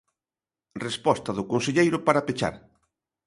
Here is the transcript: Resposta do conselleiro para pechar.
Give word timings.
Resposta 0.85 1.31
do 1.37 1.43
conselleiro 1.51 1.97
para 2.05 2.25
pechar. 2.27 2.55